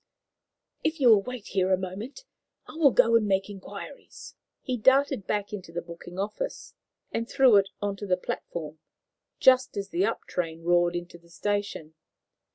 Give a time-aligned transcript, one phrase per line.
[0.83, 2.25] "If you will wait here a moment,
[2.65, 6.73] I will go and make inquiries." He darted back into the booking office
[7.11, 8.79] and through it on to the platform,
[9.39, 11.93] just as the up train roared into the station.